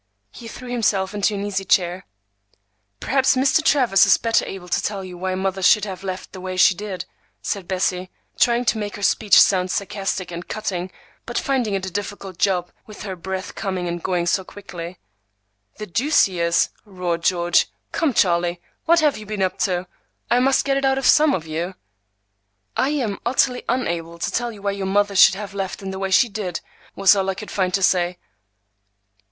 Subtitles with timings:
[0.31, 2.07] He threw himself into an easy chair.
[2.99, 3.63] "Perhaps Mr.
[3.63, 6.57] Travers is better able to tell you why mother should have left in the way
[6.57, 7.05] she did,"
[7.43, 8.09] said Bessie,
[8.39, 10.89] trying to make her speech sound sarcastic and cutting,
[11.27, 14.97] but finding it a difficult job, with her breath coming and going so quickly.
[15.77, 17.67] "The deuce he is!" roared George.
[17.91, 19.85] "Come, Charlie, what have you been up to?
[20.31, 21.75] I must get it out of some of you."
[22.75, 25.99] "I am utterly unable to tell you why your mother should have left in the
[25.99, 26.59] way she did,"
[26.95, 28.17] was all I could find to say.